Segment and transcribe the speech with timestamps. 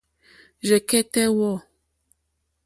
[0.67, 1.55] Rzɛ̀kɛ́tɛ́ wɔ̂.